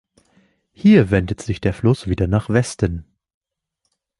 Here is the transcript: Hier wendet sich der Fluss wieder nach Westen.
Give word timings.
Hier 0.71 1.11
wendet 1.11 1.41
sich 1.43 1.61
der 1.61 1.75
Fluss 1.75 2.07
wieder 2.07 2.25
nach 2.25 2.49
Westen. 2.49 3.05